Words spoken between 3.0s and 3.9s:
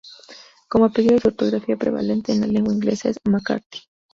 es McCarthy.